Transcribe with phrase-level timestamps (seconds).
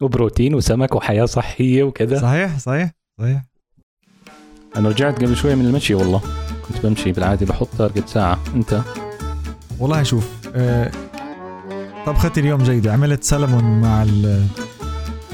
[0.00, 3.42] وبروتين وسمك وحياة صحية وكذا صحيح صحيح صحيح.
[4.76, 6.20] أنا رجعت قبل شوي من المشي والله.
[6.68, 8.38] كنت بمشي بالعادة بحط تارجت ساعة.
[8.54, 8.80] أنت؟
[9.80, 10.90] والله شوف آه،
[12.06, 14.46] طبختي اليوم جيدة عملت سلمون مع ال-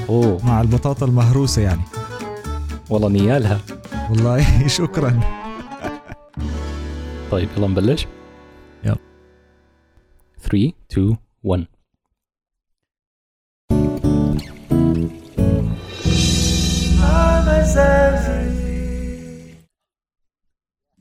[0.09, 0.45] أوه.
[0.45, 1.81] مع البطاطا المهروسة يعني.
[2.89, 3.59] والله نيالها.
[4.09, 5.19] والله شكرا.
[7.31, 8.07] طيب يلا نبلش.
[8.83, 8.95] يلا.
[10.43, 11.65] 3 2 1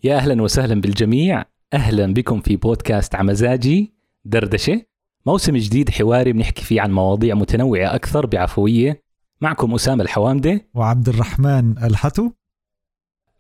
[0.05, 1.45] يا أهلا وسهلا بالجميع.
[1.73, 3.93] أهلا بكم في بودكاست عمزاجي
[4.25, 4.83] دردشة.
[5.27, 9.03] موسم جديد حواري بنحكي فيه عن مواضيع متنوعة أكثر بعفوية.
[9.41, 10.61] معكم أسامة الحوامدة.
[10.75, 12.30] وعبد الرحمن الحتو.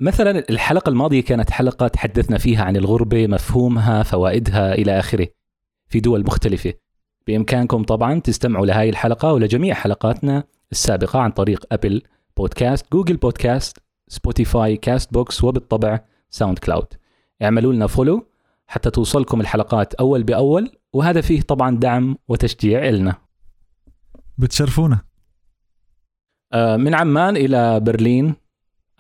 [0.00, 5.28] مثلا الحلقة الماضية كانت حلقة تحدثنا فيها عن الغربة مفهومها فوائدها إلى آخره
[5.88, 6.72] في دول مختلفة.
[7.26, 12.02] بإمكانكم طبعا تستمعوا لهذه الحلقة ولجميع حلقاتنا السابقة عن طريق Apple
[12.36, 13.78] Podcast Google Podcast
[14.08, 16.00] Spotify Castbox وبالطبع
[16.34, 16.86] SoundCloud
[17.42, 18.26] اعملوا لنا follow
[18.66, 23.14] حتى توصلكم الحلقات أول بأول وهذا فيه طبعا دعم وتشجيع إلنا.
[24.38, 24.98] بتشرفونا.
[26.52, 28.34] آه، من عمان إلى برلين.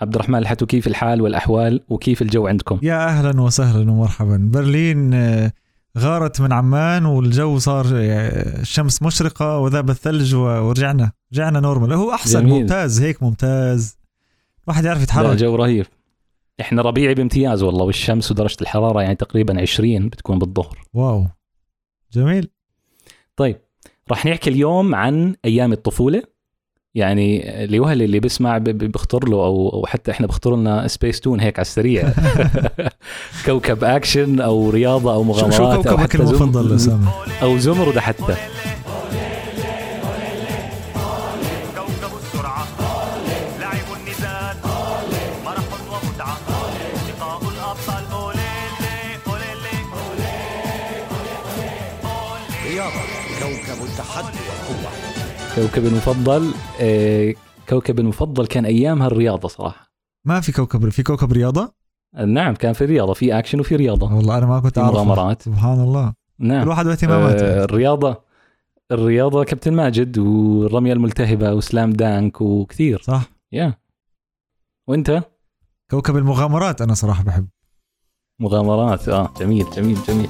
[0.00, 4.50] عبد الرحمن الحتو كيف الحال والأحوال وكيف الجو عندكم؟ يا أهلا وسهلا ومرحبا.
[4.52, 5.52] برلين آه،
[5.98, 12.40] غارت من عمان والجو صار آه، الشمس مشرقة وذاب الثلج ورجعنا رجعنا normal هو أحسن
[12.40, 12.60] جميل.
[12.60, 13.98] ممتاز هيك ممتاز.
[14.64, 15.32] الواحد يعرف يتحرك.
[15.32, 15.86] الجو رهيب.
[16.60, 20.78] إحنا ربيعي بامتياز والله والشمس ودرجة الحرارة يعني تقريبا 20 بتكون بالظهر.
[20.94, 21.26] wow.
[22.12, 22.48] جميل.
[23.36, 23.56] طيب
[24.10, 26.22] راح نحكي اليوم عن أيام الطفولة.
[26.94, 31.58] يعني لوهل اللي بيسمع بيخطر له أو أو حتى إحنا بيخطر لنا سبيس تون هيك
[31.58, 32.12] على السريع.
[33.46, 38.36] كوكب اكشن أو رياضة أو مغامرات شو كوكبك المفضل أسامة أو زمرد حتى.
[55.54, 57.34] كوكب المفضل آه،
[57.68, 59.92] كوكب المفضل كان أيامها الرياضة صراحة.
[60.26, 61.74] ما في كوكب في كوكب رياضة؟
[62.26, 64.14] نعم كان في رياضة في اكشن وفي رياضة.
[64.14, 65.42] والله أنا ما كنت في أعرف مغامرات.
[65.42, 66.12] سبحان الله.
[66.38, 66.62] نعم.
[66.64, 67.46] كل واحد واهتماماته.
[67.46, 68.24] آه، الرياضة
[68.92, 73.02] الرياضة كابتن ماجد والرمية الملتهبة وسلام دانك وكثير.
[73.02, 73.22] صح.
[73.52, 73.74] يا.
[74.88, 75.22] وأنت؟
[75.90, 77.48] كوكب المغامرات أنا صراحة بحب.
[78.40, 79.08] مغامرات.
[79.08, 80.28] آه جميل جميل جميل.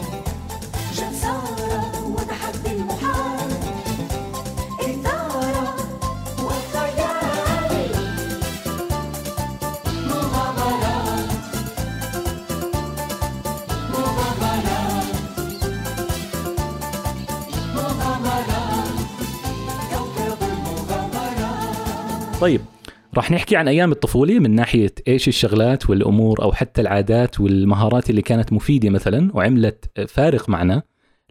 [23.17, 28.23] راح نحكي عن أيام الطفولة من ناحية إيش الشغلات والأمور أو حتى العادات والمهارات اللي
[28.23, 30.83] كانت مفيدة مثلا وعملت فارق معنا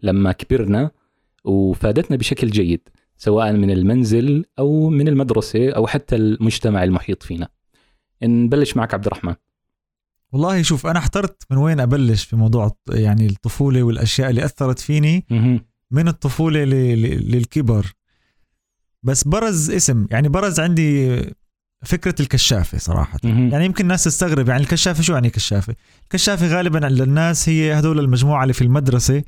[0.02, 0.90] لما كبرنا
[1.44, 7.48] وفادتنا بشكل جيد سواء من المنزل أو من المدرسة أو حتى المجتمع المحيط فينا.
[8.22, 9.34] نبلش معك عبد الرحمن.
[10.32, 15.26] والله شوف أنا احترت من وين أبلش في موضوع يعني الطفولة والأشياء اللي أثرت فيني.
[15.90, 16.08] من
[16.64, 17.92] ل- للكبر.
[19.02, 21.20] بس برز اسم يعني برز عندي
[21.82, 23.18] فكرة الكشافة صراحة.
[23.24, 23.48] مهم.
[23.48, 27.98] يعني يمكن الناس تستغرب يعني الكشافة شو يعني كشافة؟ الكشافة غالبا عند الناس هي هدول
[27.98, 29.22] المجموعة اللي في المدرسة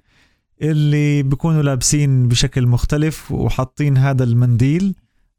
[0.62, 4.95] اللي بيكونوا لابسين بشكل مختلف وحاطين هذا المنديل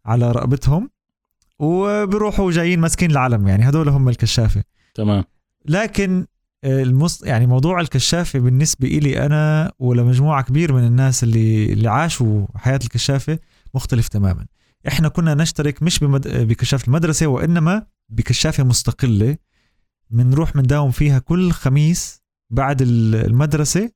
[0.06, 0.90] على رقبتهم
[1.60, 4.64] وبيروحوا جايين ماسكين العلم يعني هدول هم الكشافة.
[4.96, 5.24] تمام.
[5.66, 6.26] لكن
[6.64, 7.24] المص...
[7.24, 13.40] يعني موضوع الكشافة بالنسبة إلي أنا ولمجموعة كبير من الناس اللي اللي عاشوا حياة الكشافة
[13.74, 14.46] مختلف تماما.
[14.88, 16.28] إحنا كنا نشترك مش بمد...
[16.28, 19.38] بكشافة المدرسة وإنما بكشافة مستقلة.
[20.10, 23.92] بنروح بنداوم فيها كل خميس بعد ال- المدرسة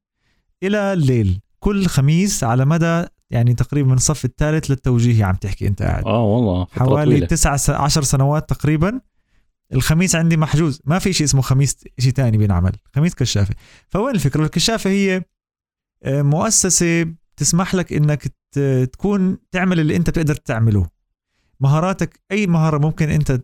[0.64, 1.42] إلى الليل.
[1.60, 6.04] كل خميس على مدى يعني تقريبا من الصف الثالث للتوجيهي عم تحكي أنت قاعد.
[6.06, 7.26] آه والله حوالي.
[7.26, 7.70] تسع س...
[7.70, 9.02] عشر سنوات تقريبا.
[9.74, 10.82] الخميس عندي محجوز.
[10.86, 12.72] ما في شيء اسمه خميس شيء تاني بينعمل.
[12.96, 13.56] خميس كشافة.
[13.90, 15.24] فوين الفكرة؟ الكشافة هي
[16.04, 18.34] آه، مؤسسة تسمح لك إنك
[18.94, 20.88] تكون تعمل اللي انت بتقدر تعمله.
[21.60, 23.42] مهاراتك أي مهارة ممكن انت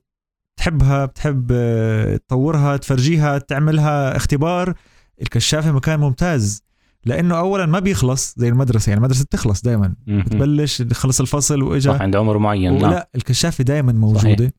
[0.59, 4.73] تحبها بتحب آه، تطورها تفرجيها تعملها اختبار
[5.21, 6.63] الكشافة مكان ممتاز.
[7.05, 9.95] لأنه اولا ما بيخلص زي المدرسة يعني المدرسة بتخلص دائما.
[10.07, 11.93] بتبلش خلص الفصل وإجا.
[11.93, 12.91] صح عند عمر معين نعم.
[12.91, 14.53] لا الكشافه دائما موجودة.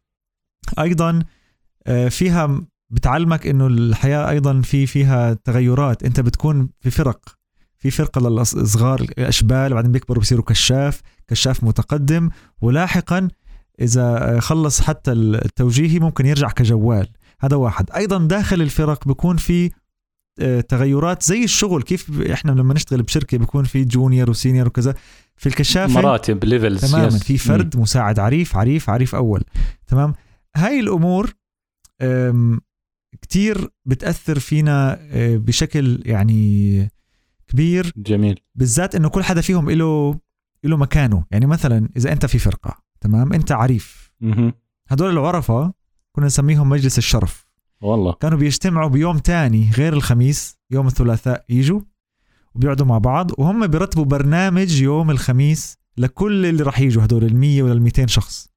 [0.78, 1.22] أيضا
[1.86, 2.60] آه، فيها
[2.90, 6.02] بتعلمك إنه الحياة أيضا في فيها تغيرات.
[6.02, 7.37] أنت بتكون في فرق.
[7.78, 12.30] في فرقة للصغار الاشبال وبعدين بيكبروا بصيروا كشاف كشاف متقدم.
[12.60, 13.28] ولاحقا
[13.80, 17.08] إذا خلص حتى التوجيهي ممكن يرجع كجوال.
[17.40, 17.90] هذا واحد.
[17.90, 19.70] أيضا داخل الفرق بيكون في
[20.40, 21.82] آه، تغيرات زي الشغل.
[21.82, 24.94] كيف إحنا لما نشتغل بشركة بيكون في junior و senior وكذا.
[25.36, 27.10] في الكشافة مراتب levels تماما.
[27.10, 29.42] في فرد مساعد عريف عريف عريف أول.
[29.86, 30.14] تمام؟
[30.56, 31.34] هاي الأمور
[33.22, 36.90] كتير بتأثر فينا أه، بشكل يعني
[37.48, 37.92] كبير.
[37.96, 38.40] جميل.
[38.54, 40.18] بالذات إنه كل حدا فيهم له
[40.64, 41.24] له مكانه.
[41.30, 44.12] يعني مثلا إذا أنت في فرقة تمام؟ أنت عريف.
[44.88, 45.72] هدول العرفة
[46.12, 47.48] كنا نسميهم مجلس الشرف.
[47.80, 48.12] والله.
[48.12, 51.80] كانوا بيجتمعوا بيوم تاني غير الخميس يوم الثلاثاء يجوا
[52.54, 57.62] وبيقعدوا مع بعض وهم بيرتبوا برنامج يوم الخميس لكل اللي راح يجوا هدول ال 100
[57.62, 58.48] ولا ال 200 شخص.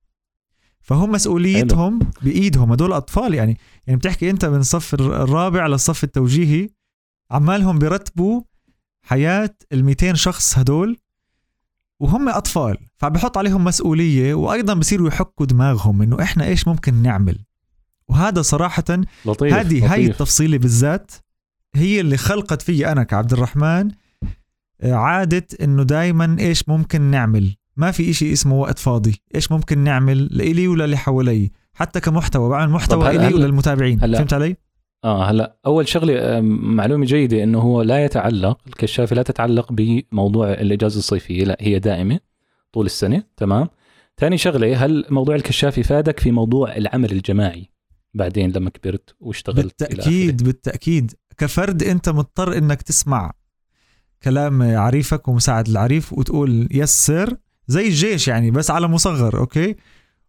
[0.82, 3.34] فهم مسؤوليتهم بإيدهم هدول أطفال.
[3.34, 6.70] يعني يعني بتحكي أنت من الصف الرابع للصف التوجيهي
[7.32, 8.42] عمالهم بيرتبوا
[9.04, 10.98] حياة ال 200 شخص هدول
[12.00, 17.38] وهم أطفال فبحط عليهم مسؤولية وأيضا بصيروا يحكوا دماغهم إنه إحنا إيش ممكن نعمل.
[18.08, 18.84] وهذا صراحة
[19.26, 20.12] لطيف هذه هاي لطيف.
[20.12, 21.12] التفصيلة بالذات
[21.76, 23.92] هي اللي خلقت في أنا كعبد الرحمن
[24.82, 27.56] آه، عادة إنه دائما إيش ممكن نعمل.
[27.78, 29.22] ما في إشي اسمه وقت فاضي.
[29.36, 34.00] إيش ممكن نعمل؟ لإلي ولا اللي حوالي حتى كمحتوى بعمل محتوى إلي وللمتابعين.
[34.00, 34.56] فهمت علي؟
[35.04, 40.52] آه هلا أول شغلة آم، معلومة جيدة إنه هو لا يتعلق الكشافة لا تتعلق بموضوع
[40.54, 42.20] الإجازة الصيفية لا هي دائمة
[42.74, 43.68] طول السنة تمام؟
[44.18, 47.70] ثاني شغلة هل موضوع الكشاف فادك في موضوع العمل الجماعي
[48.14, 51.14] بعدين لما كبرت واشتغلت؟ بالتأكيد بالتأكيد.
[51.38, 53.32] كفرد أنت مضطر إنك تسمع
[54.24, 57.38] كلام عريفك ومساعد العريف وتقول yes sir
[57.68, 59.76] زي الجيش يعني بس على مصغر okay؟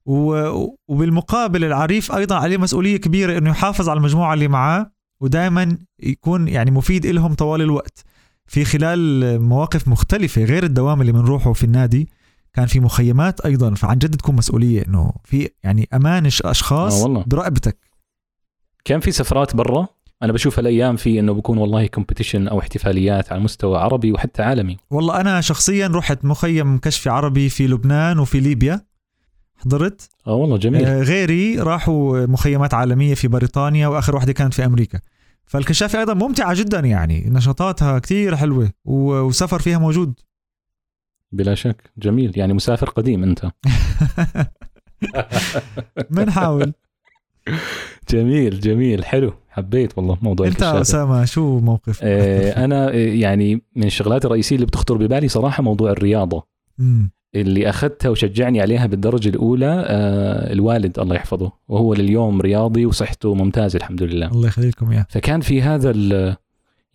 [0.06, 4.90] وبالمقابل العريف أيضا عليه مسؤولية كبيرة إنه يحافظ على المجموعة اللي معاه
[5.20, 8.04] ودائما يكون يعني مفيد لهم طوال الوقت.
[8.46, 12.08] في خلال مواقف مختلفة غير الدوام اللي بنروحه في النادي
[12.52, 17.24] كان في مخيمات أيضا فعن جد تكون مسؤولية إنه في يعني أمان أشخاص آه والله.
[17.26, 17.78] برقبتك.
[18.84, 19.88] كان في سفرات برا
[20.22, 24.76] أنا بشوف الأيام في إنه بكون والله كومبيتيشن أو احتفاليات على مستوى عربي وحتى عالمي.
[24.90, 28.80] والله أنا شخصيا رحت مخيم كشفي عربي في لبنان وفي ليبيا.
[29.64, 30.84] حضرت؟ آه والله جميل.
[30.84, 35.00] آه غيري راحوا مخيمات عالمية في بريطانيا وآخر واحدة كانت في أمريكا.
[35.46, 40.20] فالكشافة أيضا ممتعة جدا يعني نشاطاتها كتير حلوة و- وسفر فيها موجود.
[41.32, 41.90] بلا شك.
[41.98, 42.38] جميل.
[42.38, 43.50] يعني مسافر قديم أنت.
[46.10, 46.72] بنحاول
[48.10, 49.04] جميل جميل.
[49.04, 49.32] حلو.
[49.48, 50.62] حبيت والله موضوع أنت.
[50.62, 55.90] أسامة شو موقف؟ آه، أنا آه، يعني من الشغلات الرئيسية اللي بتخطر ببالي صراحة موضوع
[55.90, 56.46] الرياضة.
[57.34, 63.76] اللي أخذتها وشجعني عليها بالدرجة الأولى آه، الوالد الله يحفظه وهو لليوم رياضي وصحته ممتازة
[63.76, 64.26] الحمد لله.
[64.26, 65.06] الله يخلي لكم إياه.
[65.08, 66.36] فكان في هذا ال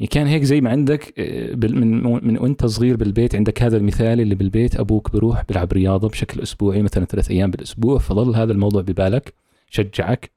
[0.10, 4.36] كان هيك زي ما عندك آه، من من وأنت صغير بالبيت عندك هذا المثال اللي
[4.36, 9.34] بالبيت أبوك بروح بيلعب رياضة بشكل أسبوعي مثلا ثلاث أيام بالأسبوع فظل هذا الموضوع ببالك
[9.70, 10.32] شجعك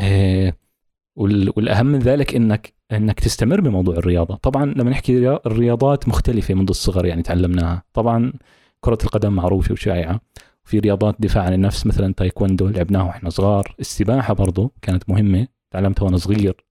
[0.00, 0.52] آه،
[1.16, 4.34] وال- والأهم من ذلك إنك إنك تستمر بموضوع الرياضة.
[4.34, 7.82] طبعا لما نحكي ريا- الرياضات مختلفة منذ الصغر يعني تعلمناها.
[7.94, 8.32] طبعا
[8.80, 10.20] كرة القدم معروفة وشائعة.
[10.64, 13.74] في رياضات دفاع عن النفس مثلا تايكوندو لعبناها وإحنا صغار.
[13.80, 16.64] السباحة برضو كانت مهمة تعلمتها وأنا صغير.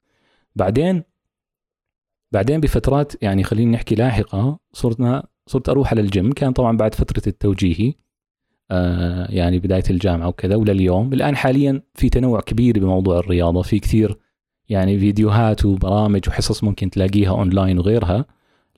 [0.56, 1.02] بعدين
[2.32, 6.32] بعدين بفترات يعني خلينا نحكي لاحقة صرنا صرت أروح على الجيم.
[6.32, 7.94] كان طبعا بعد فترة التوجيهي
[8.70, 11.12] آه يعني بداية الجامعة وكذا ولليوم.
[11.12, 13.62] الآن حاليا في تنوع كبير بموضوع الرياضة.
[13.62, 14.18] في كثير
[14.68, 18.24] يعني فيديوهات وبرامج وحصص ممكن تلاقيها أونلاين وغيرها.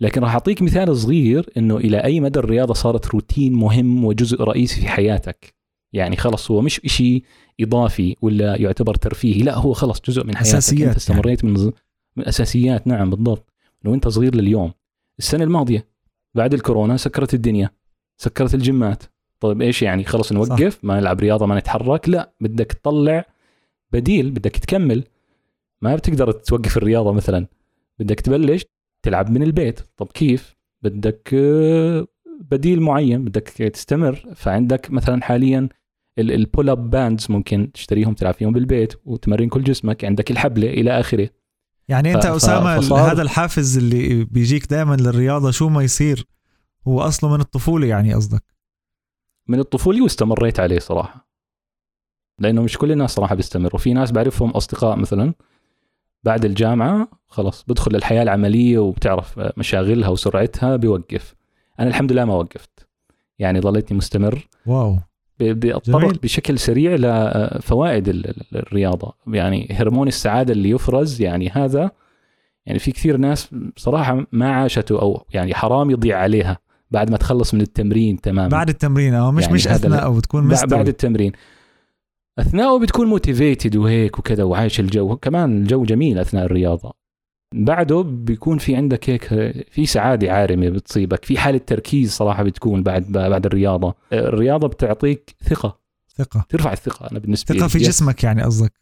[0.01, 4.81] لكن راح أعطيك مثال صغير إنه إلى أي مدى الرياضة صارت روتين مهم وجزء رئيسي
[4.81, 5.55] في حياتك.
[5.93, 7.23] يعني خلص هو مش إشي
[7.61, 10.49] إضافي ولا يعتبر ترفيهي لا هو خلص جزء من حياتك.
[10.49, 11.73] أساسيات أنت استمريت من,
[12.17, 13.53] من أساسيات نعم بالضبط.
[13.85, 14.73] من وانت صغير لليوم.
[15.19, 15.89] السنة الماضية
[16.35, 17.71] بعد الكورونا سكرت الدنيا
[18.17, 19.03] سكرت الجيمات.
[19.41, 22.09] طيب إيش يعني؟ خلص نوقف ما نلعب رياضة ما نتحرك.
[22.09, 23.25] لا بدك تطلع
[23.93, 25.05] بديل بدك تكمل.
[25.83, 27.47] ما بتقدر توقف الرياضة مثلا.
[27.99, 28.65] بدك تبلش
[29.03, 29.81] تلعب من البيت.
[29.97, 32.07] طب كيف؟ بدك آه،
[32.41, 34.25] بديل معين بدك تستمر.
[34.35, 35.69] فعندك مثلا حاليا
[36.19, 40.05] ال pull up bands ممكن تشتريهم تلعب فيهم بالبيت وتمرن كل جسمك.
[40.05, 41.29] عندك الحبلة إلى آخره.
[41.89, 46.27] يعني أنت ف- أسامة فصار- هذا الحافز اللي بيجيك دائما للرياضة شو ما يصير؟
[46.89, 48.45] هو أصله من الطفولة يعني قصدك؟
[49.49, 51.29] من الطفولة واستمريت عليه صراحة.
[52.39, 53.79] لأنه مش كل الناس صراحة بيستمروا.
[53.79, 55.35] في ناس بعرفهم أصدقاء مثلا
[56.25, 61.35] بعد الجامعة خلص بدخل الحياة العملية وبتعرف مشاغلها وسرعتها بيوقف.
[61.81, 62.89] أنا الحمد لله ما وقفت.
[63.39, 64.49] يعني ظليتني مستمر.
[64.67, 64.95] واو.
[64.95, 65.55] ب- جميل.
[65.55, 69.15] بأتطرق بشكل سريع لفوائد ال- ال- الرياضة.
[69.27, 71.91] يعني هرمون السعادة اللي يفرز يعني هذا
[72.67, 76.59] يعني في كثير ناس بصراحه ما عاشته أو يعني حرام يضيع عليها
[76.91, 78.49] بعد ما تخلص من التمرين تماما.
[78.49, 80.69] بعد التمرين آه مش يعني مش أثناء أو بتكون مستوي.
[80.71, 81.33] بعد التمرين.
[82.39, 86.93] اثناءه بتكون موتيفيتد وهيك وكذا وعايش الجو كمان الجو جميل أثناء الرياضة.
[87.55, 89.25] بعده بيكون في عندك هيك
[89.71, 93.95] في سعادة عارمة بتصيبك في حالة تركيز صراحة بتكون بعد بعد الرياضة.
[94.13, 95.79] الرياضة بتعطيك ثقة.
[96.17, 96.45] ثقة.
[96.49, 97.79] ترفع الثقة أنا بالنسبة ثقة في.
[97.79, 98.73] جسمك يعني قصدك؟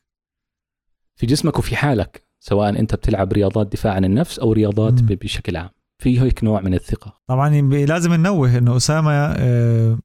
[1.17, 5.03] في جسمك وفي حالك سواء أنت بتلعب رياضات دفاع عن النفس أو رياضات.
[5.03, 5.71] ب- بشكل عام.
[5.99, 7.15] في هيك نوع من الثقة.
[7.27, 9.99] طبعا لازم ننوه إنه أسامة آه،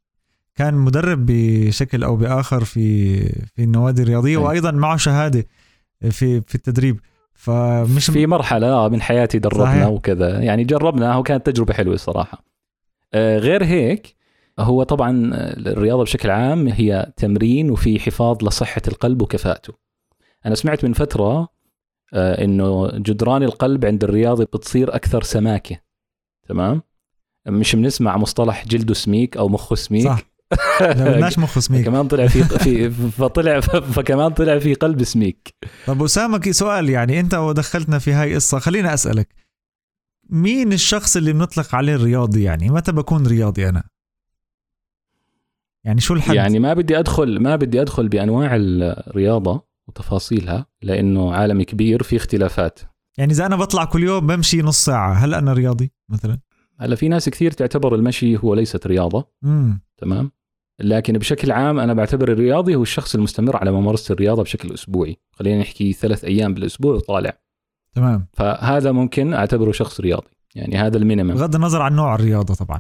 [0.56, 4.38] كان مدرب بشكل أو بآخر في في النوادي الرياضية.
[4.38, 5.46] وأيضا معه شهادة
[6.10, 7.00] في في التدريب.
[7.34, 9.88] فمش في مرحلة آه، من حياتي دربنا صحيح.
[9.88, 10.40] وكذا.
[10.40, 12.44] يعني جربناها وكانت تجربة حلوة الصراحة.
[13.14, 14.16] آه، غير هيك
[14.60, 19.74] هو طبعا الرياضة بشكل عام هي تمرين وفي حفاظ لصحة القلب وكفاءته.
[20.46, 21.48] أنا سمعت من فترة
[22.14, 25.78] آه، إنه جدران القلب عند الرياضي بتصير أكثر سماكة.
[26.48, 26.82] تمام؟
[27.48, 30.35] مش بنسمع مصطلح جلده سميك أو مخه سميك صح.
[30.82, 31.86] لا بدناش مخ سميك.
[31.86, 35.56] كمان طلع في في فطلع فكمان طلع في قلب سميك.
[35.88, 39.36] طب أسامة سؤال يعني أنت ودخلتنا في هاي قصه خليني أسألك
[40.30, 43.84] مين الشخص اللي بنطلق عليه الرياضي يعني؟ متى بكون رياضي أنا؟
[45.84, 51.62] يعني شو الحد؟ يعني ما بدي ادخل ما بدي أدخل بأنواع الرياضة وتفاصيلها لأنه عالم
[51.64, 52.80] كبير في اختلافات.
[53.18, 56.40] يعني إذا أنا بطلع كل يوم بمشي نص ساعة هل أنا رياضي مثلا؟
[56.80, 59.32] هلا في ناس كثير تعتبر المشي هو ليست رياضة.
[59.44, 60.32] امم تمام؟
[60.80, 65.18] لكن بشكل عام أنا بعتبر الرياضي هو الشخص المستمر على ممارسة الرياضة بشكل أسبوعي.
[65.32, 67.38] خلينا نحكي ثلاث أيام بالأسبوع وطالع.
[67.94, 68.28] تمام.
[68.34, 70.28] فهذا ممكن أعتبره شخص رياضي.
[70.56, 71.34] يعني هذا المينيمم.
[71.34, 72.80] بغض النظر عن نوع الرياضة طبعا.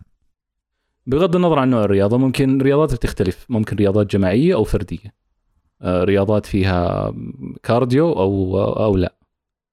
[1.07, 3.45] بغض النظر عن نوع الرياضة ممكن رياضات بتختلف.
[3.49, 5.13] ممكن رياضات جماعية أو فردية.
[5.81, 7.13] آه، رياضات فيها
[7.63, 9.15] cardio أو أو لا.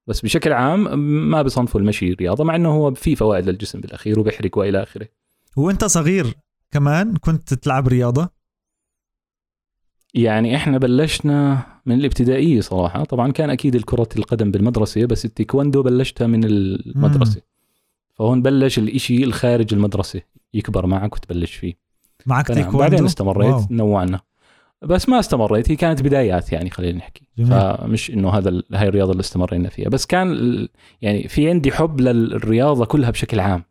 [0.06, 0.98] بس بشكل عام
[1.30, 5.08] ما بصنفوا المشي رياضة مع إنه هو في فوائد للجسم بالأخير وبيحرق وإلى آخره.
[5.56, 6.34] وأنت صغير
[6.72, 8.28] كمان كنت تلعب رياضة؟
[10.14, 13.04] يعني إحنا بلشنا من الابتدائية صراحة.
[13.04, 17.42] طبعا كان أكيد الكرة القدم بالمدرسة بس التايكوندو بلشتها من المدرسة.
[18.14, 20.22] فهون بلش الإشي الخارج المدرسة
[20.54, 21.74] يكبر معك وتبلش فيه.
[22.26, 22.56] معك فنعم.
[22.56, 23.66] تايكوندو بعدين استمريت واو.
[23.70, 24.20] نوعنا
[24.82, 27.28] بس ما استمريت هي كانت بدايات يعني خلينا نحكي.
[27.38, 27.50] جميل.
[27.50, 29.88] فمش إنه هذا هاي الرياضة اللي استمرينا فيها.
[29.88, 30.68] بس كان
[31.02, 33.64] يعني في عندي حب للرياضة كلها بشكل عام.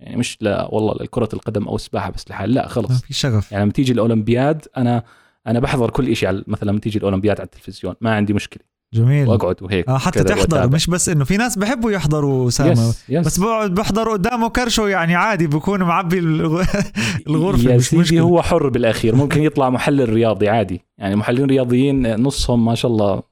[0.00, 3.00] يعني مش لا والله لكره القدم أو السباحه بس لحال لا خلص.
[3.02, 3.52] في شغف.
[3.52, 5.02] يعني لما تيجي الأولمبياد أنا
[5.46, 8.62] أنا بحضر كل شيء على مثلا لما تيجي الأولمبياد على التلفزيون ما عندي مشكلة.
[8.94, 9.28] جميل.
[9.28, 10.74] وأقعد وهيك آه حتى تحضر وأتابع.
[10.74, 15.46] مش بس إنه في ناس بحبوا يحضروا اسامه بس بقعد بحضر قدامه كرشه يعني عادي
[15.46, 16.64] بكون معبي الغ-
[17.28, 18.20] الغرفة يا مش سيدي مشكلة.
[18.20, 19.14] هو حر بالآخير.
[19.14, 20.84] ممكن يطلع محلل رياضي عادي.
[20.98, 23.22] يعني محللين رياضيين نصهم ما شاء الله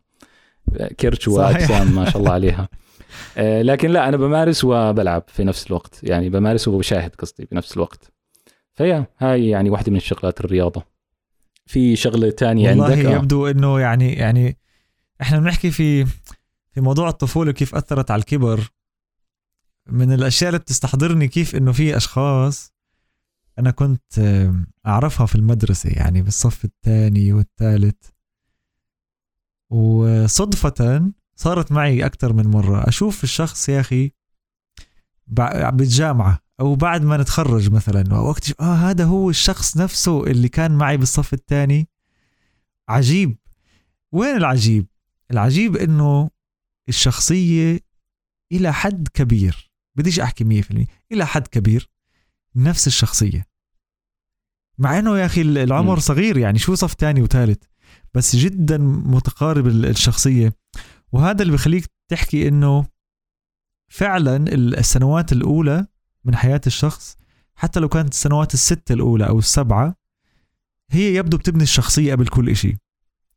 [1.00, 1.28] كرش.
[1.28, 2.62] وأجسام ما شاء الله عليها.
[2.62, 2.68] آه،
[3.36, 6.00] لكن لا أنا بمارس وبلعب في نفس الوقت.
[6.02, 8.12] يعني بمارس وبشاهد قصدي بنفس الوقت.
[8.74, 10.84] فيا هاي يعني واحدة من الشغلات الرياضة.
[11.66, 13.16] في شغلة تانية والله عندك؟ آه.
[13.16, 14.58] يبدو إنه يعني يعني
[15.20, 16.04] إحنا بنحكي في
[16.70, 18.70] في موضوع الطفولة كيف أثرت على الكبر.
[19.86, 22.72] من الأشياء اللي بتستحضرني كيف إنه في أشخاص
[23.58, 24.12] أنا كنت
[24.86, 28.08] أعرفها في المدرسة يعني بالصف الثاني والثالث.
[29.70, 32.88] وصدفة صارت معي أكثر من مرة.
[32.88, 34.12] أشوف الشخص يا أخي
[35.30, 38.14] بع- بالجامعة أو بعد ما نتخرج مثلا.
[38.14, 41.88] واكتشف آه هذا هو الشخص نفسه اللي كان معي بالصف الثاني.
[42.88, 43.36] عجيب.
[44.12, 44.86] وين العجيب؟
[45.30, 46.30] العجيب إنه
[46.88, 47.80] الشخصية
[48.52, 49.70] إلى حد كبير.
[49.96, 51.90] بديش أحكي 100% إلى حد كبير.
[52.56, 53.46] نفس الشخصية.
[54.78, 55.98] مع إنه يا أخي العمر.
[55.98, 57.62] صغير يعني شو صف تاني وثالث؟
[58.14, 60.52] بس جدا متقارب ال- الشخصية.
[61.12, 62.86] وهذا اللي بخليك تحكي إنه
[63.88, 65.86] فعلا ال- السنوات الأولى
[66.24, 67.16] من حياة الشخص
[67.54, 69.94] حتى لو كانت السنوات الستة الأولى أو السبعة
[70.90, 72.76] هي يبدو بتبني الشخصية قبل كل إشي.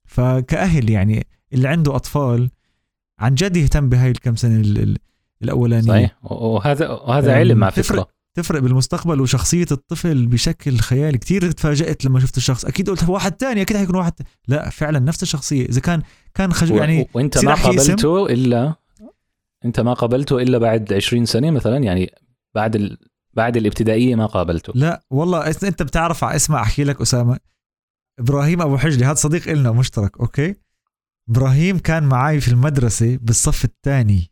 [0.06, 2.50] فكأهل يعني اللي عنده أطفال
[3.20, 4.98] عن جد يهتم بهاي الكم سنة ال- ال-
[5.44, 5.88] الأولانية.
[5.92, 6.18] صحيح.
[6.32, 7.72] وهذا وهذا علم على.
[7.74, 8.08] فكرة.
[8.38, 11.18] تفرق بالمستقبل وشخصية الطفل بشكل خيالي.
[11.18, 12.66] كتير تفاجأت لما شفت الشخص.
[12.66, 14.30] أكيد قلت واحد تاني أكيد حيكون واحد تاني.
[14.48, 15.66] لا فعلا نفس الشخصية.
[15.66, 16.02] إذا كان
[16.34, 18.76] كان خجل يعني و- وأنت بصير ما أحكي؟ قابلته الا
[19.66, 22.12] أنت ما قابلته إلا بعد 20 سنة مثلا يعني
[22.56, 22.98] بعد ال...
[23.34, 24.74] بعد الابتدائية ما قابلته.
[24.76, 27.40] لا والله أنت بتعرف اسمع أحكي لك أسامة.
[28.20, 30.56] إبراهيم أبو حجلي هذا صديق إلنا مشترك okay؟
[31.30, 34.32] إبراهيم كان معي في المدرسة بالصف الثاني.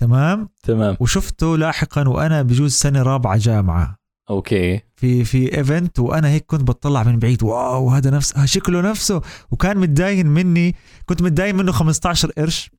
[0.00, 0.96] تمام؟ تمام.
[1.00, 3.96] وشفته لاحقا وأنا بجوز سنة رابعة جامعه
[4.30, 4.80] okay.
[4.96, 7.42] في في event وأنا هيك كنت بطلع من بعيد.
[7.42, 9.20] wow هذا نفس شكله نفسه.
[9.50, 10.74] وكان متداين مني
[11.06, 12.70] كنت متداين منه 15 قرش.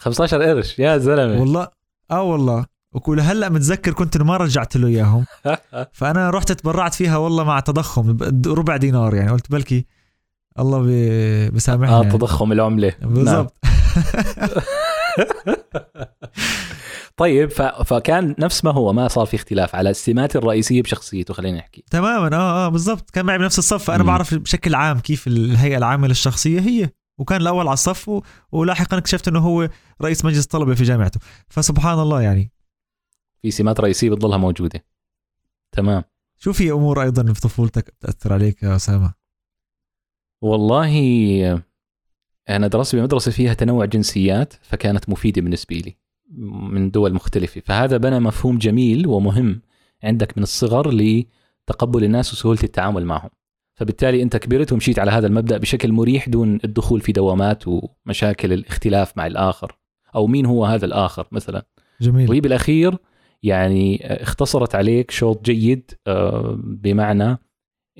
[0.00, 1.40] 15 قرش يا زلمة.
[1.40, 1.68] والله؟
[2.10, 2.64] آه والله.
[2.92, 5.24] وكل هلأ متذكر كنت ما رجعت له إياهم.
[5.98, 9.30] فأنا رحت تبرعت فيها والله مع تضخم ربع دينار يعني.
[9.30, 9.86] قلت بلكي
[10.58, 12.12] الله بي- بيسامحني آه يعني.
[12.12, 12.92] تضخم العملة.
[13.00, 13.12] نعم.
[13.14, 13.54] بالضبط.
[17.16, 17.50] طيب.
[17.84, 21.84] فكان نفس ما هو ما صار في اختلاف على السمات الرئيسية بشخصيته خلينا نحكي.
[21.90, 23.10] تماما آه آه بالضبط.
[23.10, 23.84] كان معي بنفس الصف.
[23.84, 24.06] فانا مم.
[24.06, 26.90] بعرف بشكل عام كيف الهيئة العامة للشخصية هي.
[27.18, 28.22] وكان الأول على الصف و...
[28.52, 29.68] ولاحقا اكتشفت إنه هو
[30.02, 31.20] رئيس مجلس طلبه في جامعته.
[31.48, 32.52] فسبحان الله يعني.
[33.42, 34.84] في سمات رئيسية بتضلها موجودة.
[35.72, 36.04] تمام.
[36.38, 39.14] شو في أمور أيضا في طفولتك بتأثر عليك يا أسامة؟
[40.42, 41.62] والله
[42.48, 45.96] أنا درست بمدرسة فيها تنوع جنسيات فكانت مفيدة بالنسبة لي
[46.70, 47.60] من دول مختلفة.
[47.64, 49.62] فهذا بنى مفهوم جميل ومهم
[50.02, 53.30] عندك من الصغر لتقبل الناس وسهولة التعامل معهم.
[53.74, 59.16] فبالتالي أنت كبرت ومشيت على هذا المبدأ بشكل مريح دون الدخول في دوامات ومشاكل الاختلاف
[59.16, 59.78] مع الآخر.
[60.14, 61.66] أو مين هو هذا الآخر مثلا؟
[62.00, 62.30] جميل.
[62.30, 62.98] وهي بالأخير
[63.42, 67.38] يعني اختصرت عليك شوط جيد آه، بمعنى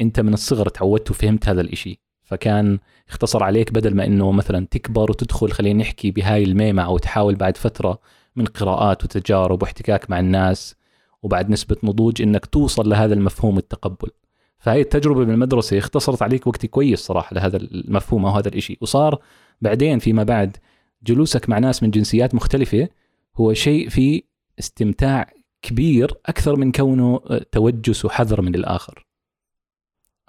[0.01, 2.02] أنت من الصغر تعودت وفهمت هذا الإشي.
[2.25, 7.35] فكان اختصر عليك بدل ما إنه مثلا تكبر وتدخل خلينا نحكي بهاي الميمة أو تحاول
[7.35, 7.99] بعد فترة
[8.37, 10.77] من قراءات وتجارب واحتكاك مع الناس
[11.23, 14.11] وبعد نسبة نضوج إنك توصل لهذا المفهوم التقبل.
[14.59, 18.79] فهي التجربة بالمدرسة اختصرت عليك وقت كويس صراحة لهذا المفهوم أو هذا الإشي.
[18.81, 19.19] وصار
[19.61, 20.57] بعدين فيما بعد
[21.03, 22.89] جلوسك مع ناس من جنسيات مختلفة
[23.37, 24.23] هو شيء فيه
[24.59, 25.31] استمتاع
[25.63, 27.21] كبير أكثر من كونه
[27.53, 29.07] توجس وحذر من الآخر.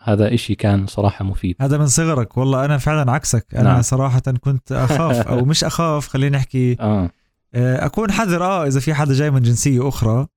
[0.03, 1.55] هذا إشي كان صراحة مفيد.
[1.62, 2.38] هذا من صغرك.
[2.38, 3.45] والله أنا فعلا عكسك.
[3.55, 3.81] أنا نعم.
[3.81, 7.10] صراحة كنت أخاف أو مش أخاف خلينا نحكي آه.
[7.53, 8.43] آه، أكون حذر.
[8.43, 10.27] آه إذا في حدا جاي من جنسية أخرى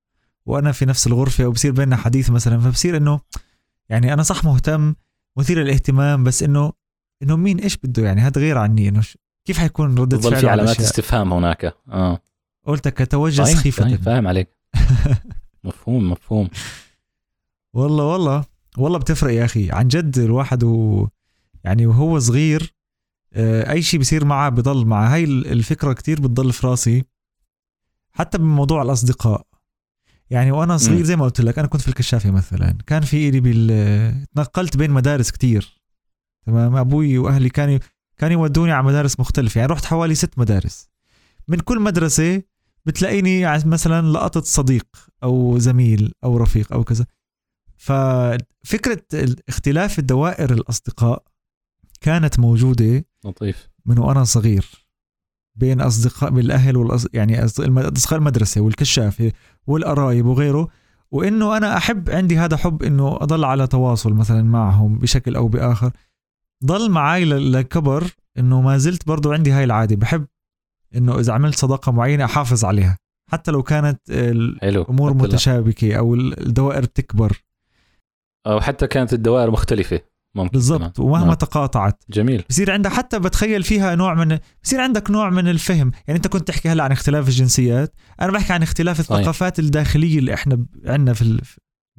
[0.47, 3.21] وأنا في نفس الغرفة وبصير بيننا حديث مثلا فبصير إنه
[3.89, 4.95] يعني أنا صح مهتم
[5.37, 6.73] مثير للاهتمام بس إنه
[7.23, 8.89] إنه مين إيش بده؟ يعني هذا غير عني.
[8.89, 11.75] إنه ش- كيف حيكون ردة فعله في علامات؟ استفهام هناك.
[11.89, 12.21] آه.
[12.67, 14.49] قلتك كتوجس طيب، خيفة طيب، فاهم عليك.
[15.65, 16.49] مفهوم مفهوم.
[17.75, 18.45] والله والله.
[18.77, 19.71] والله بتفرق يا أخي.
[19.71, 21.09] عن جد الواحد و
[21.65, 22.75] يعني وهو صغير
[23.33, 25.15] آه، أي شيء بصير معه بضل معه.
[25.15, 27.05] هاي ال- الفكرة كتير بتضل في راسي
[28.13, 29.47] حتى بموضوع الأصدقاء.
[30.31, 31.05] يعني وأنا صغير.
[31.05, 32.79] زي ما قلت لك أنا كنت في الكشافة مثلا.
[32.87, 35.81] كان في إلي بال تنقلت بين مدارس كتير.
[36.47, 37.79] تمام؟ أبوي وأهلي كانوا
[38.19, 39.59] كانوا يودوني على مدارس مختلفة.
[39.59, 40.89] يعني رحت حوالي ست مدارس.
[41.49, 42.43] من كل مدرسة
[42.87, 44.87] بتلاقيني مثلا لقطت صديق
[45.23, 47.07] أو زميل أو رفيق أو كذا.
[47.87, 49.03] ففكرة
[49.49, 51.23] اختلاف الدوائر الأصدقاء
[52.01, 53.69] كانت موجودة لطيف.
[53.87, 54.87] من وأنا صغير
[55.55, 57.07] بين أصدقاء بالاهل والأص...
[57.13, 59.33] يعني أصدقاء المدرسة والكشافة
[59.67, 60.69] والقرايب وغيره
[61.11, 65.93] وإنه أنا أحب عندي هذا حب إنه أضل على تواصل مثلا معهم بشكل أو بآخر.
[66.65, 68.05] ضل معي لكبر
[68.39, 70.27] إنه ما زلت برضو عندي هاي العادة بحب
[70.97, 72.99] إنه إذا عملت صداقة معينة أحافظ عليها
[73.31, 77.46] حتى لو كانت الأمور متشابكة أو الدوائر بتكبر.
[78.47, 80.01] أو حتى كانت الدوائر مختلفة.
[80.35, 80.99] ممكن بالضبط.
[81.01, 81.35] ومهما آه.
[81.35, 82.05] تقاطعت.
[82.11, 82.45] جميل.
[82.51, 85.93] بصير عندك حتى بتخيل فيها نوع من بصير عندك نوع من الفهم.
[86.07, 89.01] يعني أنت كنت تحكي هلا عن اختلاف الجنسيات أنا بحكي عن اختلاف.
[89.01, 91.41] الثقافات الداخلية اللي إحنا عندنا في ال-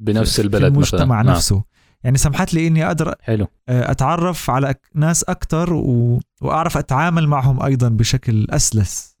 [0.00, 1.22] بنفس في البلد المجتمع مثلا.
[1.22, 1.36] نعم.
[1.36, 1.64] نفسه.
[2.04, 3.46] يعني سمحت لي إني أقدر حلو.
[3.68, 6.20] أتعرف على ناس أكثر و...
[6.40, 9.16] وأعرف أتعامل معهم أيضا بشكل أسلس.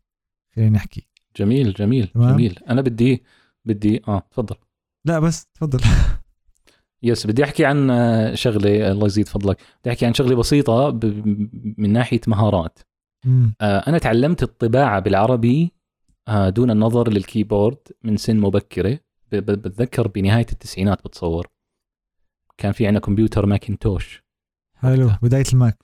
[0.56, 1.08] خلينا نحكي.
[1.36, 2.32] جميل جميل تمام.
[2.32, 2.58] جميل.
[2.70, 3.22] أنا بدي
[3.64, 4.56] بدي آه تفضل.
[5.04, 5.80] لا بس تفضل.
[7.02, 9.56] yes بدي أحكي عن آه، شغلة الله يزيد فضلك.
[9.80, 11.04] بدي أحكي عن شغلة بسيطة ب...
[11.78, 12.78] من ناحية مهارات.
[13.24, 13.54] مم.
[13.60, 15.72] آه، أنا تعلمت الطباعة بالعربي
[16.28, 18.98] آه، دون النظر للكيبورد من سن مبكرة.
[19.32, 21.46] بتذكر بنهاية التسعينات بتصور.
[22.58, 24.22] كان في عندنا كمبيوتر ماكنتوش
[24.74, 25.10] حلو.
[25.22, 25.78] بداية الماك.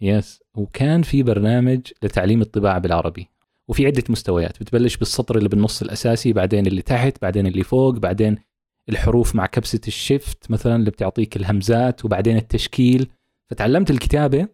[0.00, 3.28] yes وكان في برنامج لتعليم الطباعة بالعربي.
[3.68, 4.60] وفي عدة مستويات.
[4.60, 8.38] بتبلش بالسطر اللي بالنص الأساسي بعدين اللي تحت بعدين اللي فوق بعدين
[8.88, 13.10] الحروف مع كبسة ال shift مثلا اللي بتعطيك الهمزات وبعدين التشكيل.
[13.50, 14.48] فتعلمت الكتابة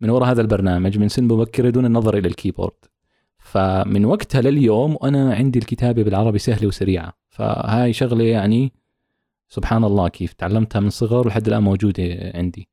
[0.00, 2.74] من وراء هذا البرنامج من سن مبكره دون النظر إلى الكيبورد.
[3.38, 7.12] فمن وقتها لليوم وأنا عندي الكتابة بالعربي سهلة وسريعة.
[7.30, 8.72] فهاي شغلة يعني
[9.48, 12.68] سبحان الله كيف تعلمتها من صغر ولحد الآن موجودة عندي.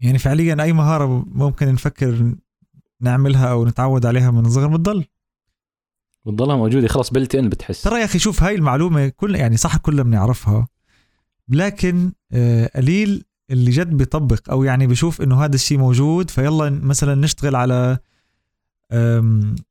[0.00, 2.34] يعني فعليا أي مهارة ممكن نفكر
[3.00, 5.04] نعملها أو نتعود عليها من صغر بتضل.
[6.26, 6.88] بتضلها موجودة.
[6.88, 7.82] خلص بلت إن بتحس.
[7.82, 10.68] ترى يا أخي شوف هاي المعلومة كل يعني صح كلنا بنعرفها
[11.48, 17.14] لكن آه، قليل اللي جد بيطبق أو يعني بشوف إنه هذا الشيء موجود فيلا مثلا
[17.14, 17.98] نشتغل على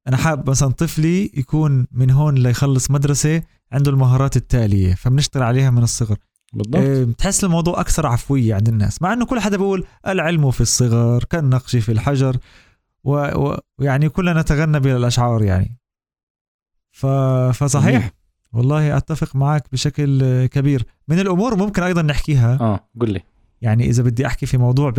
[0.08, 5.84] أنا حابب مثلا طفلي يكون من هون ليخلص مدرسة عنده المهارات التالية فبنشتغل عليها من
[5.84, 6.18] الصغر.
[6.54, 6.76] بالضبط.
[6.76, 11.24] أه، بتحس الموضوع أكثر عفوية عند الناس مع إنه كل حدا بيقول العلم في الصغر
[11.24, 12.38] كالنقش في الحجر
[13.04, 15.78] و- و- ويعني كلنا نتغنى بالاشعار يعني.
[17.54, 18.12] فصحيح.
[18.54, 20.86] والله أتفق معك بشكل كبير.
[21.08, 22.58] من الأمور ممكن أيضا نحكيها.
[22.62, 23.22] آه قل لي.
[23.62, 24.90] يعني إذا بدي أحكي في موضوع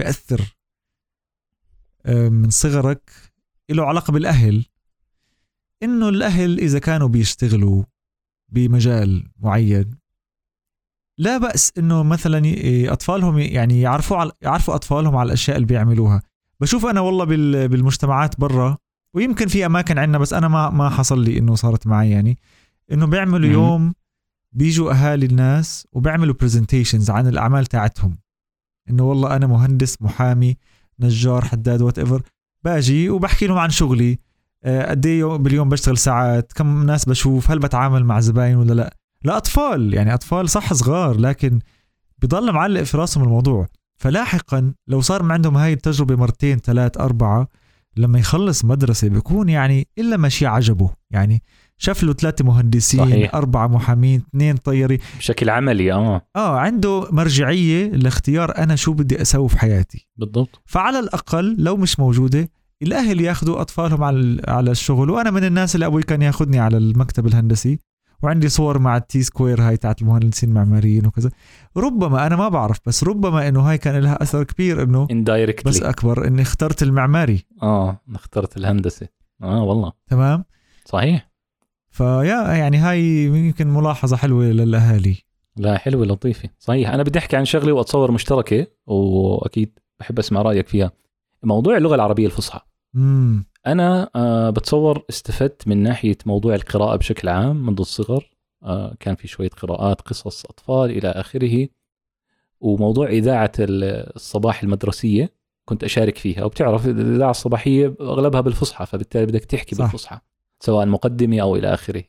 [2.07, 3.11] آه، من صغرك
[3.71, 4.65] له علاقة بالأهل
[5.83, 7.85] إنه الأهل إذا كانوا بيشتغلوا
[8.49, 9.91] بمجال معين
[11.19, 16.23] لا بأس إنه مثلا ي- أطفالهم يعني يعرفوا على يعرفوا أطفالهم على الأشياء اللي بيعملوها.
[16.61, 18.79] بشوف أنا والله بال- بالمجتمعات برا
[19.14, 22.38] ويمكن في أماكن عندنا بس أنا ما ما حصل لي إنه صارت معي يعني.
[22.92, 23.53] إنه بيعملوا مم.
[23.53, 23.94] يوم
[24.53, 28.18] بيجوا أهالي الناس وبيعملوا presentations عن الأعمال تاعتهم.
[28.90, 30.57] إنه والله أنا مهندس محامي
[31.01, 32.23] نجار حداد whatever
[32.64, 34.18] باجي وبحكي لهم عن شغلي.
[34.64, 38.96] آه، قد إيه باليوم بشتغل ساعات كم ناس بشوف هل بتعامل مع زباين ولا لا؟
[39.25, 41.59] لأطفال يعني أطفال صح صغار لكن
[42.23, 43.66] بضل معلق في راسهم الموضوع.
[43.96, 47.49] فلاحقا لو صار عندهم هاي التجربة مرتين ثلاث أربعة
[48.01, 50.91] لما يخلص مدرسة بيكون يعني إلا ما شيء عجبه.
[51.11, 51.43] يعني
[51.79, 53.35] شاف له ثلاثة مهندسين صحيح.
[53.35, 54.99] أربعة محامين اثنين طيارين.
[55.19, 56.23] بشكل عملي آه.
[56.37, 60.09] آه عنده مرجعية لاختيار أنا شو بدي أسوي في حياتي.
[60.17, 60.63] بالضبط.
[60.67, 62.51] فعلى الأقل لو مش موجودة
[62.83, 65.11] الأهل ياخذوا أطفالهم على على الشغل.
[65.11, 67.79] وأنا من الناس اللي أبوي كان ياخذني على المكتب الهندسي.
[68.23, 71.31] وعندي صور مع ال T-square هاي تاعت المهندسين المعماريين وكذا.
[71.77, 75.09] ربما أنا ما بعرف بس ربما إنه هاي كان لها أثر كبير إنه
[75.67, 77.45] بس أكبر إني اخترت المعماري.
[77.63, 79.09] آه اخترت الهندسة.
[79.43, 79.93] آه والله.
[80.07, 80.45] تمام؟
[80.85, 81.31] صحيح.
[81.91, 85.17] فيا يعني هاي يمكن ملاحظة حلوة للأهالي.
[85.57, 86.49] لا حلوة لطيفة.
[86.59, 86.91] صحيح.
[86.91, 90.93] أنا بدي أحكي عن شغلة وأتصور مشتركة وأكيد بحب أسمع رأيك فيها.
[91.43, 92.61] موضوع اللغة العربية الفصحى.
[92.97, 98.31] امم أنا آه بتصور استفدت من ناحية موضوع القراءة بشكل عام منذ الصغر.
[98.62, 101.68] آه كان في شوية قراءات قصص أطفال إلى آخره
[102.61, 105.33] وموضوع إذاعة ال- الصباح المدرسية
[105.64, 106.44] كنت أشارك فيها.
[106.44, 109.85] وبتعرف الإذاعة الصباحية أغلبها بالفصحى فبالتالي بدك تحكي صح.
[109.85, 110.18] بالفصحى
[110.61, 112.03] سواء مقدمة أو إلى آخره.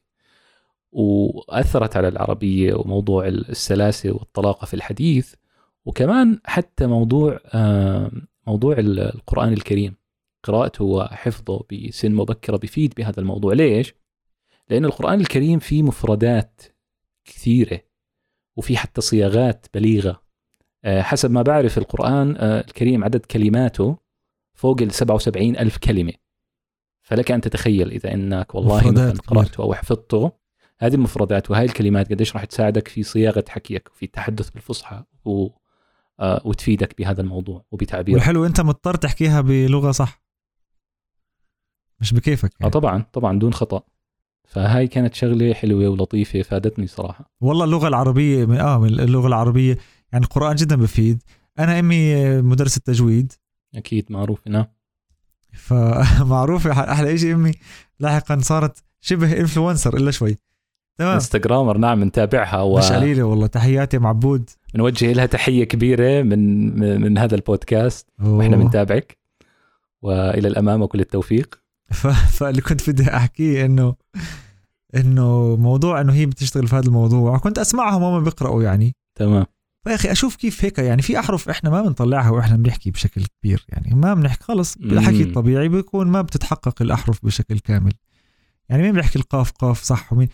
[0.91, 5.33] وأثرت على العربية وموضوع السلاسة والطلاقه في الحديث
[5.85, 8.11] وكمان حتى موضوع آه
[8.47, 9.95] موضوع ال- القرآن الكريم.
[10.43, 13.53] قراءته وحفظه بسن مبكرة بيفيد بهذا الموضوع.
[13.53, 13.93] ليش؟
[14.69, 16.61] لأن القرآن الكريم فيه مفردات
[17.25, 17.81] كثيرة
[18.57, 20.21] وفي حتى صياغات بليغة.
[20.83, 23.97] آه، حسب ما بعرف القرآن آه، الكريم عدد كلماته
[24.53, 26.13] فوق ال 77 ألف كلمة.
[27.01, 29.13] فلك أن تتخيل إذا أنك والله.
[29.27, 30.31] قرأته أو حفظته
[30.79, 35.47] هذه المفردات وهذه الكلمات قديش راح تساعدك في صياغة حكيك وفي التحدث بالفصحى و...
[36.19, 38.15] آه، وتفيدك بهذا الموضوع وبتعبيرك.
[38.15, 40.21] والحلو أنت مضطر تحكيها بلغة صح.
[42.01, 42.71] مش بكيفك آه يعني.
[42.71, 43.81] طبعا طبعا دون خطأ.
[44.47, 47.31] فهاي كانت شغلة حلوة ولطيفة فادتني صراحة.
[47.41, 49.77] والله اللغة العربية من آه من اللغة العربية
[50.11, 51.23] يعني القرآن جدا بفيد.
[51.59, 53.33] أنا أمي مدرسة تجويد.
[53.75, 54.65] أكيد معروف نعم.
[55.53, 57.51] فمعروفه أحلى شيء أمي
[57.99, 60.37] لاحقا صارت شبه انفلونسر إلا شوي.
[60.97, 61.13] تمام.
[61.13, 63.47] انستغرامر نعم نتابعها مش قليلة والله.
[63.47, 64.49] تحياتي يا معبود.
[64.75, 66.39] ونوجه لها تحية كبيرة من
[66.79, 68.07] من, من هذا البودكاست.
[68.23, 68.57] وإحنا.
[68.57, 69.17] بنتابعك.
[70.01, 71.60] وإلى الأمام وكل التوفيق.
[72.37, 73.95] فاللي كنت بدي أحكيه انه
[74.95, 77.37] إنه موضوع إنه هي بتشتغل في هذا الموضوع.
[77.37, 78.95] كنت أسمعهم وهم بيقرأوا يعني.
[79.15, 79.45] تمام.
[79.83, 83.65] فيا أخي أشوف كيف هيك يعني في أحرف إحنا ما بنطلعها وإحنا بنحكي بشكل كبير
[83.69, 83.95] يعني.
[83.95, 85.23] ما بنحكي خلص بالحكي.
[85.23, 87.93] الطبيعي بيكون ما بتتحقق الأحرف بشكل كامل.
[88.69, 90.27] يعني مين بيحكي القاف قاف صح ومين؟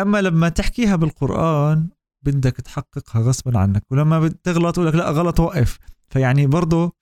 [0.00, 1.88] أما لما تحكيها بالقرآن
[2.22, 3.84] بدك تحققها غصبا عنك.
[3.90, 5.78] ولما بتغلط تقول لك لا غلط وقف.
[6.08, 6.96] فيعني برضه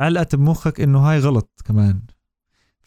[0.00, 2.00] علقت بمخك إنه هاي غلط كمان.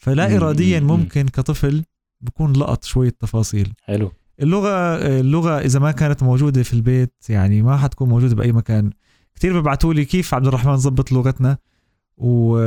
[0.00, 0.36] فلا.
[0.36, 0.86] اراديا مم.
[0.86, 1.84] ممكن كطفل
[2.20, 7.76] بكون لقط شوية تفاصيل حلو اللغة اللغة إذا ما كانت موجودة في البيت يعني ما
[7.76, 8.90] حتكون موجودة بأي مكان
[9.34, 11.58] كتير ببعتوا لي كيف عبد الرحمن ظبط لغتنا
[12.16, 12.58] و...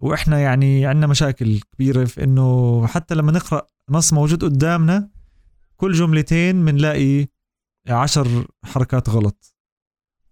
[0.00, 5.08] وإحنا يعني عندنا مشاكل كبيرة في إنه حتى لما نقرأ نص موجود قدامنا
[5.76, 7.26] كل جملتين بنلاقي
[7.88, 9.51] عشر حركات غلط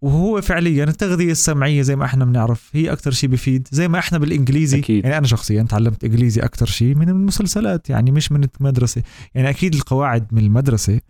[0.02, 4.18] وهو فعليا التغذية السمعية زي ما إحنا بنعرف هي أكتر شيء بفيد زي ما إحنا
[4.18, 5.04] بالإنجليزي أكيد.
[5.04, 9.02] يعني أنا شخصيا تعلمت إنجليزي أكتر شيء من المسلسلات يعني مش من المدرسة
[9.34, 11.00] يعني أكيد القواعد من المدرسة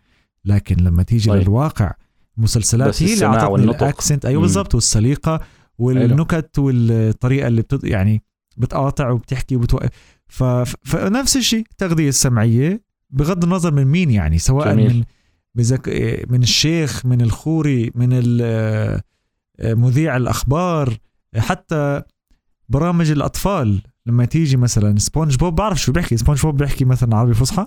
[0.45, 1.43] لكن لما تيجي طيب.
[1.43, 1.93] للواقع
[2.39, 3.65] المسلسلات هي اللي أعطتني.
[3.65, 4.43] الأكسنت أيوه.
[4.43, 5.41] بالضبط والسليقة
[5.79, 7.85] والنكت والطريقة اللي بتط...
[7.85, 8.23] يعني
[8.57, 9.89] بتقاطع وبتحكي وبتوقف.
[10.29, 14.97] ف- فنفس الشيء التغذية السمعية بغض النظر من مين يعني سواء جميل.
[14.97, 15.05] من
[15.55, 15.89] بزك...
[16.29, 18.09] من الشيخ من الخوري من
[19.61, 20.97] مذيع الأخبار
[21.37, 22.03] حتى
[22.69, 23.83] برامج الأطفال.
[24.07, 26.17] لما تيجي مثلا سبونج بوب بعرف شو بيحكي.
[26.17, 27.67] سبونج بوب بيحكي مثلا عربي فصحى.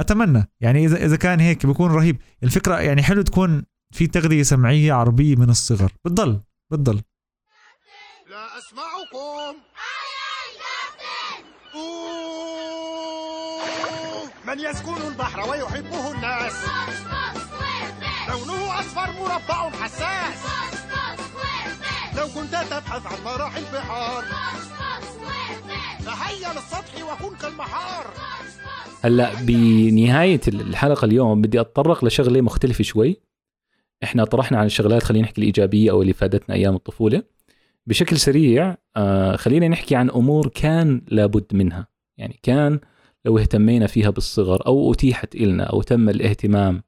[0.00, 0.50] أتمنى.
[0.60, 2.16] يعني اذا إذا كان هيك بيكون رهيب.
[2.42, 5.92] الفكرة يعني حلو تكون في تغذية سمعية عربية من الصغر.
[6.04, 6.40] بتضل.
[6.70, 7.02] بتضل.
[8.30, 9.65] لا أسمعكم.
[14.46, 16.52] من يسكن البحر ويحبه الناس.
[18.28, 20.46] لونه أصفر مربع حساس.
[22.16, 24.24] لو كنت تبحث عن مراحل البحار.
[26.04, 28.06] تهيأ للسطح وكن كالمحار.
[29.04, 33.20] هلا بنهاية الحلقة اليوم بدي أتطرق لشغلة مختلفة شوي.
[34.04, 37.22] إحنا طرحنا عن الشغلات خلينا نحكي الإيجابية أو اللي فادتنا أيام الطفولة.
[37.86, 41.86] بشكل سريع آه خلينا نحكي عن أمور كان لابد منها.
[42.18, 42.80] يعني كان
[43.26, 46.82] لو اهتمينا فيها بالصغر أو أتيحت إلنا أو تم الاهتمام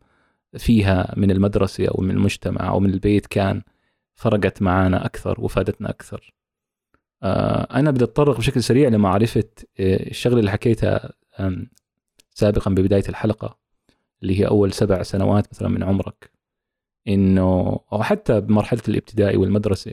[0.59, 3.63] فيها من المدرسة أو من المجتمع أو من البيت كان
[4.15, 6.35] فرقت معنا أكثر وفادتنا أكثر.
[7.23, 9.45] آه أنا بدي أتطرق بشكل سريع لمعرفة
[9.81, 11.13] آه، الشغلة اللي حكيتها
[12.31, 13.59] سابقا ببداية الحلقة
[14.23, 16.31] اللي هي أول سبع سنوات مثلا من عمرك.
[17.09, 19.93] إنه أو حتى بمرحلة الابتدائي والمدرسة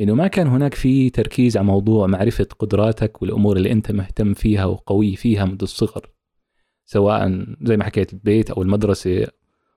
[0.00, 4.64] إنه ما كان هناك في تركيز على موضوع معرفة قدراتك والأمور اللي أنت مهتم فيها
[4.64, 6.10] وقوي فيها منذ الصغر.
[6.84, 9.26] سواء زي ما حكيت البيت أو المدرسة.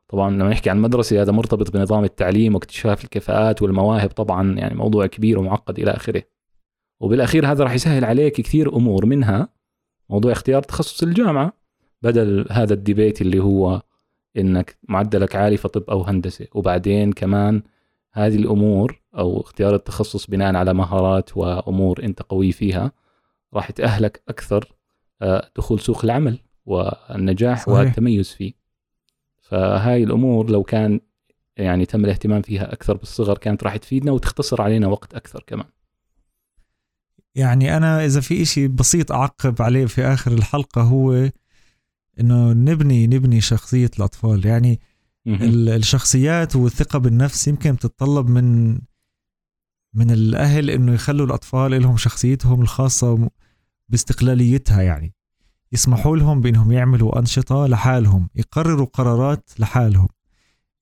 [0.07, 4.09] طبعا لما نحكي عن المدرسة هذا مرتبط بنظام التعليم واكتشاف الكفاءات والمواهب.
[4.09, 6.23] طبعا يعني موضوع كبير ومعقد إلى آخره.
[6.99, 9.49] وبالأخير هذا راح يسهل عليك كثير أمور منها
[10.09, 11.53] موضوع اختيار تخصص الجامعة
[12.01, 13.81] بدل هذا الديبيت اللي هو
[14.37, 16.47] إنك معدلك عالي في طب أو هندسة.
[16.55, 17.61] وبعدين كمان
[18.13, 22.91] هذه الأمور أو اختيار التخصص بناء على مهارات وأمور أنت قوي فيها
[23.53, 24.73] راح تاهلك أكثر
[25.21, 27.77] آه، دخول سوق العمل والنجاح صحيح.
[27.79, 28.53] والتميز فيه.
[29.41, 30.99] فهاي الأمور لو كان
[31.57, 35.67] يعني تم الاهتمام فيها أكثر بالصغر كانت راح تفيدنا وتختصر علينا وقت أكثر كمان.
[37.35, 41.29] يعني أنا إذا في إشي بسيط أعقب عليه في آخر الحلقة هو
[42.19, 44.45] إنه نبني نبني شخصية الأطفال.
[44.45, 44.79] يعني
[45.27, 48.77] الشخصيات والثقة بالنفس يمكن بتتطلب من
[49.93, 53.29] من الأهل إنه يخلوا الأطفال لهم شخصيتهم الخاصة
[53.89, 55.13] باستقلاليتها يعني.
[55.71, 60.07] يسمحوا لهم بإنهم يعملوا أنشطة لحالهم يقرروا قرارات لحالهم.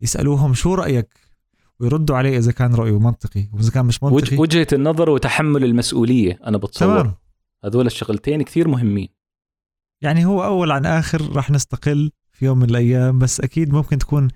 [0.02, 1.10] يسألوهم شو رأيك؟
[1.80, 4.18] ويردوا عليه إذا كان رأيه منطقي وإذا كان مش منطقي.
[4.18, 7.02] وجه وجهة النظر وتحمل المسؤولية أنا بتصور.
[7.02, 7.16] تمام.
[7.66, 9.10] هذول الشغلتين كثير مهمين.
[10.02, 14.28] يعني هو أول عن آخر راح نستقل في يوم من الأيام بس أكيد ممكن تكون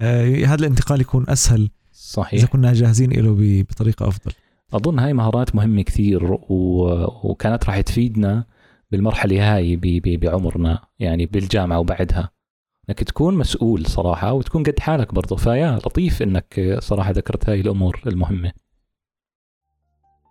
[0.00, 1.70] آه هذا الانتقال يكون أسهل.
[2.08, 4.32] إذا صحيح كنا جاهزين له بطريقة أفضل.
[4.72, 6.38] أظن هاي مهارات مهمة كثير.
[7.24, 8.44] وكانت راح تفيدنا
[8.90, 9.76] بالمرحلة هاي.
[10.22, 12.30] بعمرنا يعني بالجامعة وبعدها.
[12.88, 18.00] إنك تكون مسؤول صراحة وتكون قد حالك برضه فيا لطيف إنك صراحة ذكرت هاي الأمور
[18.06, 18.52] المهمة.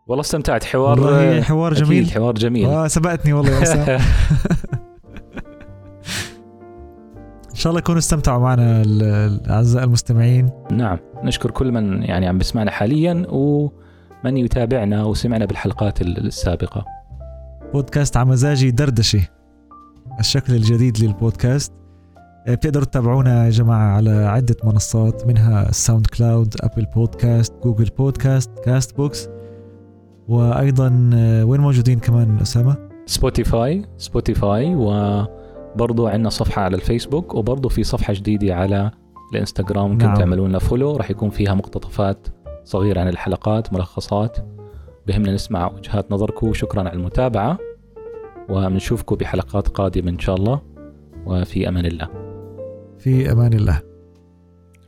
[0.08, 2.12] والله استمتعت حوار والله حوار جميل.
[2.12, 2.66] حوار جميل.
[2.66, 4.00] آه سبقتني والله يا
[7.58, 10.50] إن شاء الله يكونوا استمتعوا معنا ال- الاعزاء المستمعين.
[10.72, 16.86] نعم نشكر كل من يعني عم بسمعنا حاليا ومن يتابعنا وسمعنا بالحلقات ال- السابقة.
[17.74, 19.28] بودكاست على مزاجي دردشة
[20.20, 21.74] الشكل الجديد للبودكاست.
[22.48, 28.52] آه، بتقدروا تتابعونا يا جماعة على عدة منصات منها الساوند كلاود أبل بودكاست جوجل بودكاست
[28.66, 29.30] كاست بوكس
[30.28, 34.76] وأيضا آه، وين موجودين كمان أسامة؟ سبوتيفاي سبوتيفاي
[35.78, 38.92] وبرضو عندنا صفحة على الفيسبوك وبرضو في صفحة جديدة على
[39.34, 40.14] الإنستغرام ممكن نعم.
[40.14, 40.24] نعم.
[40.24, 42.28] تعملوا لنا follow راح يكون فيها مقتطفات
[42.64, 44.38] صغيرة عن الحلقات ملخصات.
[45.08, 47.58] بهمنا نسمع وجهات نظركم شكرا على المتابعة
[48.50, 50.62] وبنشوفكم بحلقات قادمة إن شاء الله.
[51.26, 52.10] وفي أمان الله.
[52.98, 53.82] في أمان الله.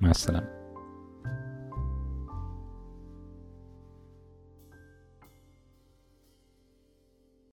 [0.01, 0.58] مع السلامة.